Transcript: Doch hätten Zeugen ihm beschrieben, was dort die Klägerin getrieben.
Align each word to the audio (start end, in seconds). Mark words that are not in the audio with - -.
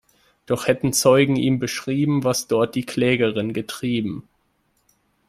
Doch 0.47 0.65
hätten 0.65 0.93
Zeugen 0.93 1.35
ihm 1.35 1.59
beschrieben, 1.59 2.23
was 2.23 2.47
dort 2.47 2.73
die 2.73 2.87
Klägerin 2.87 3.53
getrieben. 3.53 4.27